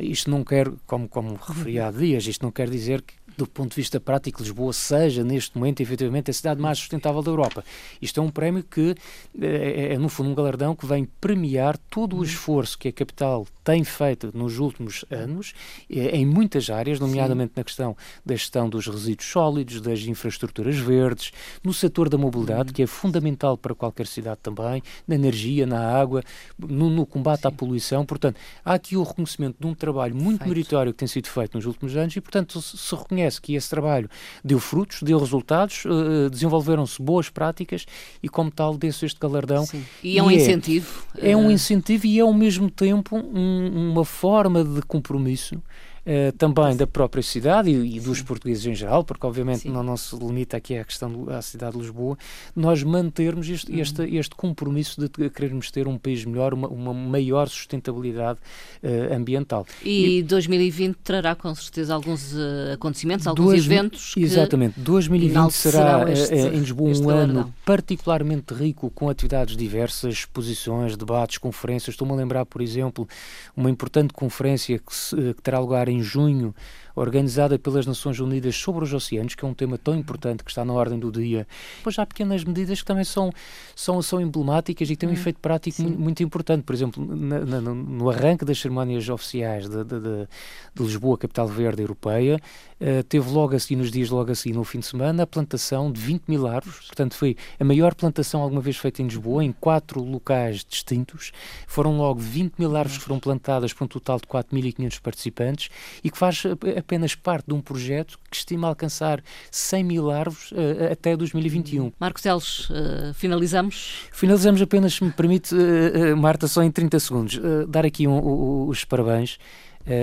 isto 0.00 0.30
não 0.30 0.44
quer, 0.44 0.70
como, 0.86 1.08
como 1.08 1.34
referi 1.34 1.80
há 1.80 1.90
dias, 1.90 2.26
isto 2.26 2.42
não 2.42 2.52
quer 2.52 2.68
dizer 2.68 3.02
que 3.02 3.14
do 3.36 3.46
ponto 3.46 3.70
de 3.70 3.76
vista 3.76 4.00
prático, 4.00 4.42
Lisboa 4.42 4.72
seja, 4.72 5.22
neste 5.22 5.56
momento, 5.56 5.80
efetivamente, 5.80 6.30
a 6.30 6.34
cidade 6.34 6.60
mais 6.60 6.78
sustentável 6.78 7.22
da 7.22 7.30
Europa. 7.30 7.64
Isto 8.00 8.20
é 8.20 8.22
um 8.22 8.30
prémio 8.30 8.62
que 8.62 8.94
é, 9.40 9.94
é 9.94 9.98
no 9.98 10.08
fundo, 10.08 10.30
um 10.30 10.34
galardão 10.34 10.74
que 10.74 10.86
vem 10.86 11.08
premiar 11.20 11.76
todo 11.90 12.16
o 12.16 12.24
esforço 12.24 12.78
que 12.78 12.88
a 12.88 12.92
capital 12.92 13.46
tem 13.62 13.82
feito 13.82 14.30
nos 14.32 14.58
últimos 14.58 15.04
anos, 15.10 15.52
em 15.90 16.24
muitas 16.24 16.70
áreas, 16.70 17.00
nomeadamente 17.00 17.48
Sim. 17.48 17.54
na 17.56 17.64
questão 17.64 17.96
da 18.24 18.34
gestão 18.34 18.68
dos 18.68 18.86
resíduos 18.86 19.28
sólidos, 19.28 19.80
das 19.80 20.02
infraestruturas 20.02 20.76
verdes, 20.76 21.32
no 21.64 21.74
setor 21.74 22.08
da 22.08 22.16
mobilidade, 22.16 22.72
que 22.72 22.82
é 22.82 22.86
fundamental 22.86 23.58
para 23.58 23.74
qualquer 23.74 24.06
cidade 24.06 24.38
também, 24.40 24.82
na 25.06 25.16
energia, 25.16 25.66
na 25.66 25.80
água, 25.80 26.22
no, 26.56 26.88
no 26.88 27.04
combate 27.04 27.42
Sim. 27.42 27.48
à 27.48 27.50
poluição. 27.50 28.06
Portanto, 28.06 28.38
há 28.64 28.74
aqui 28.74 28.96
o 28.96 29.02
reconhecimento 29.02 29.56
de 29.58 29.66
um 29.66 29.74
trabalho 29.74 30.14
muito 30.14 30.48
meritório 30.48 30.92
que 30.92 30.98
tem 30.98 31.08
sido 31.08 31.26
feito 31.28 31.56
nos 31.56 31.66
últimos 31.66 31.96
anos 31.96 32.14
e, 32.14 32.20
portanto, 32.20 32.62
se 32.62 32.94
reconhece 32.94 33.25
reconhece 33.26 33.40
que 33.40 33.54
esse 33.54 33.68
trabalho 33.68 34.08
deu 34.44 34.58
frutos, 34.58 35.02
deu 35.02 35.18
resultados, 35.18 35.84
uh, 35.84 36.30
desenvolveram-se 36.30 37.00
boas 37.02 37.28
práticas 37.28 37.84
e, 38.22 38.28
como 38.28 38.50
tal, 38.50 38.76
desse 38.76 39.04
este 39.04 39.18
galardão. 39.18 39.66
Sim. 39.66 39.84
E 40.02 40.18
é 40.18 40.22
um 40.22 40.30
e 40.30 40.36
incentivo. 40.36 41.04
É, 41.18 41.32
é, 41.32 41.36
um 41.36 41.50
eh, 41.50 41.54
incentivo 41.54 42.06
e 42.06 42.18
é, 42.18 42.22
ao 42.22 42.32
mesmo 42.32 42.70
tempo, 42.70 43.16
um, 43.16 43.92
uma 43.92 44.04
forma 44.04 44.64
de 44.64 44.82
compromisso 44.82 45.60
uh, 46.06 46.32
também 46.38 46.76
da 46.76 46.86
própria 46.86 47.22
cidade 47.22 47.70
e, 47.70 47.96
e 47.96 48.00
dos 48.00 48.22
portugueses 48.22 48.64
em 48.66 48.74
geral, 48.74 49.04
porque 49.04 49.26
obviamente 49.26 49.68
não, 49.68 49.82
não, 49.82 49.96
se 49.96 50.16
limita 50.16 50.56
aqui 50.56 50.76
à 50.76 50.84
questão 50.84 51.24
da 51.24 51.42
cidade 51.42 51.72
de 51.72 51.82
Lisboa, 51.82 52.16
nós 52.54 52.82
mantermos 52.82 53.48
este, 53.48 53.72
uhum. 53.72 53.80
este, 53.80 54.16
este 54.16 54.34
compromisso 54.34 55.00
de 55.00 55.30
querermos 55.30 55.70
ter 55.70 55.88
um 55.88 55.98
país 55.98 56.24
melhor, 56.24 56.54
uma, 56.54 56.68
uma 56.68 56.94
maior 56.94 57.48
sustentabilidade 57.48 58.38
uh, 58.82 59.14
ambiental. 59.14 59.66
E, 59.82 60.18
e, 60.18 60.22
2020 60.22 60.96
trará 61.02 61.34
com 61.34 61.54
certeza 61.54 61.94
alguns 61.94 62.32
uh, 62.32 62.72
acontecimentos, 62.74 63.26
alguns 63.26 63.46
dois, 63.46 63.66
eventos 63.66 64.14
Exatamente, 64.16 64.78
2020 64.78 65.50
será 65.50 66.04
em 66.10 66.58
Lisboa 66.58 66.86
um 66.96 67.10
ano 67.10 67.54
particularmente 67.64 68.54
rico 68.54 68.90
com 68.90 69.08
atividades 69.08 69.56
diversas, 69.56 70.14
exposições, 70.14 70.96
debates, 70.96 71.38
conferências. 71.38 71.94
Estou-me 71.94 72.12
a 72.12 72.16
lembrar, 72.16 72.44
por 72.46 72.60
exemplo, 72.60 73.08
uma 73.56 73.70
importante 73.70 74.12
conferência 74.12 74.78
que, 74.78 74.94
se, 74.94 75.16
que 75.34 75.42
terá 75.42 75.58
lugar 75.58 75.88
em 75.88 75.95
em 75.96 76.02
junho 76.02 76.54
organizada 76.96 77.58
pelas 77.58 77.86
Nações 77.86 78.18
Unidas 78.18 78.56
sobre 78.56 78.82
os 78.82 78.92
oceanos, 78.92 79.34
que 79.34 79.44
é 79.44 79.48
um 79.48 79.52
tema 79.52 79.76
tão 79.76 79.94
importante 79.94 80.42
que 80.42 80.50
está 80.50 80.64
na 80.64 80.72
ordem 80.72 80.98
do 80.98 81.12
dia. 81.12 81.46
Pois 81.84 81.98
há 81.98 82.06
pequenas 82.06 82.42
medidas 82.42 82.80
que 82.80 82.86
também 82.86 83.04
são, 83.04 83.30
são, 83.74 84.00
são 84.00 84.20
emblemáticas 84.20 84.88
e 84.88 84.94
que 84.94 85.00
têm 85.00 85.08
um 85.08 85.12
hum, 85.12 85.14
efeito 85.14 85.38
prático 85.38 85.82
muito, 85.82 86.00
muito, 86.00 86.22
importante. 86.22 86.62
Por 86.62 86.74
exemplo, 86.74 87.04
na, 87.04 87.40
na, 87.40 87.60
no 87.60 88.08
arranque 88.08 88.44
das 88.44 88.58
cerimónias 88.58 89.08
oficiais 89.08 89.68
de, 89.68 89.84
de, 89.84 90.00
de, 90.00 90.28
de 90.74 90.82
Lisboa, 90.82 91.18
capital 91.18 91.46
verde 91.46 91.82
europeia, 91.82 92.40
uh, 92.80 93.02
teve 93.04 93.30
logo 93.30 93.54
assim, 93.54 93.76
nos 93.76 93.90
dias 93.90 94.08
logo 94.08 94.32
assim, 94.32 94.52
no 94.52 94.64
fim 94.64 94.80
de 94.80 94.86
semana, 94.86 95.24
a 95.24 95.26
plantação 95.26 95.92
de 95.92 96.00
20 96.00 96.24
mil 96.26 96.46
árvores. 96.46 96.86
Portanto, 96.86 97.14
foi 97.14 97.36
a 97.60 97.64
maior 97.64 97.94
plantação 97.94 98.40
alguma 98.40 98.62
vez 98.62 98.78
feita 98.78 99.02
em 99.02 99.04
Lisboa, 99.04 99.44
em 99.44 99.52
quatro 99.52 100.02
locais 100.02 100.64
distintos. 100.64 101.32
Foram 101.66 101.98
logo 101.98 102.20
20 102.20 102.54
mil 102.58 102.74
árvores 102.74 102.98
que 102.98 103.04
foram 103.04 103.20
plantadas 103.20 103.72
por 103.74 103.84
um 103.84 103.88
total 103.88 104.18
de 104.18 104.26
4.500 104.26 105.00
participantes 105.00 105.68
e 106.02 106.10
que 106.10 106.16
faz 106.16 106.44
apenas 106.86 107.16
parte 107.16 107.46
de 107.48 107.54
um 107.54 107.60
projeto 107.60 108.16
que 108.30 108.36
estima 108.36 108.68
alcançar 108.68 109.20
100 109.50 109.84
mil 109.84 110.10
árvores 110.10 110.52
uh, 110.52 110.92
até 110.92 111.16
2021. 111.16 111.92
Marcos 111.98 112.22
Teles, 112.22 112.70
uh, 112.70 113.12
finalizamos? 113.12 114.06
Finalizamos 114.12 114.62
apenas, 114.62 114.94
se 114.94 115.02
me 115.02 115.10
permite, 115.10 115.52
uh, 115.52 116.16
Marta, 116.16 116.46
só 116.46 116.62
em 116.62 116.70
30 116.70 117.00
segundos. 117.00 117.40
dar 117.68 117.84
aqui 117.84 118.06
um, 118.06 118.16
um, 118.16 118.68
os 118.68 118.84
parabéns 118.84 119.38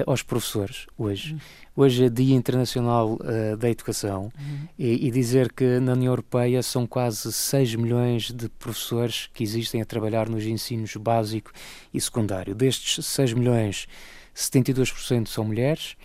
aos 0.07 0.23
professores 0.23 0.87
hoje. 0.97 1.33
Uhum. 1.33 1.39
Hoje 1.75 2.05
é 2.05 2.09
Dia 2.09 2.35
Internacional 2.35 3.13
uh, 3.15 3.57
da 3.57 3.69
Educação 3.69 4.31
uhum. 4.39 4.67
e, 4.79 5.07
e, 5.07 5.11
dizer 5.11 5.51
que 5.51 5.79
na 5.79 5.91
União 5.91 6.11
Europeia 6.11 6.63
são 6.63 6.87
quase 6.87 7.33
6 7.33 7.75
milhões 7.75 8.31
de 8.31 8.47
professores 8.47 9.29
que 9.33 9.43
existem 9.43 9.81
a 9.81 9.85
trabalhar 9.85 10.29
nos 10.29 10.45
ensinos 10.45 10.95
básico 10.95 11.51
e 11.93 11.99
secundário. 11.99 12.55
Destes 12.55 13.03
6 13.05 13.33
milhões, 13.33 13.87
72% 14.35 15.27
são 15.27 15.45
mulheres, 15.45 15.95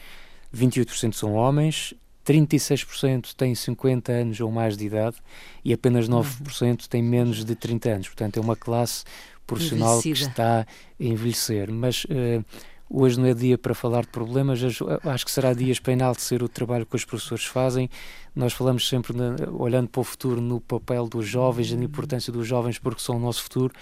28% 0.54 1.12
são 1.12 1.34
homens, 1.34 1.94
36% 2.26 3.34
têm 3.34 3.54
50 3.54 4.12
anos 4.12 4.40
ou 4.40 4.50
mais 4.50 4.76
de 4.76 4.86
idade 4.86 5.16
e 5.64 5.72
apenas 5.72 6.08
9% 6.08 6.60
uhum. 6.60 6.76
têm 6.88 7.02
menos 7.02 7.44
de 7.44 7.54
30 7.54 7.88
anos. 7.88 8.08
Portanto, 8.08 8.36
é 8.36 8.40
uma 8.40 8.56
classe 8.56 9.04
profissional 9.46 10.00
que 10.02 10.10
está 10.10 10.60
a 10.60 10.66
envelhecer. 11.02 11.72
Mas 11.72 12.04
uh, 12.04 12.44
hoje 12.90 13.18
não 13.18 13.26
é 13.26 13.32
dia 13.32 13.56
para 13.56 13.74
falar 13.74 14.02
de 14.02 14.08
problemas, 14.08 14.60
acho 15.04 15.24
que 15.24 15.30
será 15.30 15.54
dia 15.54 15.74
para 15.82 15.94
enaltecer 15.94 16.42
o 16.42 16.48
trabalho 16.48 16.84
que 16.84 16.96
os 16.96 17.04
professores 17.04 17.46
fazem. 17.46 17.88
Nós 18.36 18.52
falamos 18.52 18.86
sempre, 18.86 19.14
olhando 19.50 19.88
para 19.88 20.00
o 20.00 20.04
futuro, 20.04 20.40
no 20.40 20.60
papel 20.60 21.08
dos 21.08 21.26
jovens, 21.26 21.72
na 21.72 21.84
importância 21.84 22.30
dos 22.30 22.46
jovens, 22.46 22.78
porque 22.78 23.00
são 23.00 23.16
o 23.16 23.18
nosso 23.18 23.42
futuro 23.42 23.72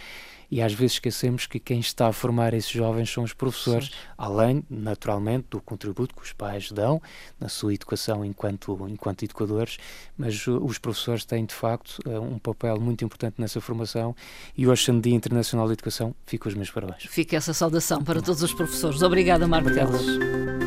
e 0.51 0.63
às 0.63 0.73
vezes 0.73 0.95
esquecemos 0.95 1.47
que 1.47 1.59
quem 1.59 1.81
está 1.81 2.09
a 2.09 2.13
formar 2.13 2.55
esses 2.55 2.71
jovens 2.71 3.11
são 3.11 3.25
os 3.25 3.33
professores, 3.33 3.87
Sim. 3.87 3.93
além, 4.17 4.65
naturalmente, 4.69 5.47
do 5.51 5.61
contributo 5.61 6.15
que 6.15 6.23
os 6.23 6.33
pais 6.33 6.71
dão 6.71 7.01
na 7.39 7.49
sua 7.49 7.75
educação 7.75 8.25
enquanto, 8.25 8.87
enquanto 8.89 9.25
educadores, 9.25 9.79
mas 10.17 10.47
os 10.47 10.79
professores 10.79 11.25
têm, 11.25 11.45
de 11.45 11.55
facto, 11.55 11.99
eh, 12.07 12.19
um 12.19 12.39
papel 12.39 12.81
muito 12.81 13.05
importante 13.05 13.41
nessa 13.41 13.61
formação 13.61 14.15
e 14.57 14.67
hoje, 14.67 14.85
sendo 14.85 15.01
Dia 15.01 15.15
Internacional 15.15 15.67
da 15.67 15.73
Educação, 15.73 16.15
fico 16.27 16.49
os 16.49 16.55
meus 16.55 16.71
parabéns. 16.71 17.05
Fica 17.05 17.37
essa 17.37 17.53
saudação 17.53 18.03
para 18.03 18.21
todos 18.21 18.43
os 18.43 18.53
professores. 18.53 19.03
Obrigada, 19.03 19.47
Marco 19.47 19.71
Teles. 19.73 20.66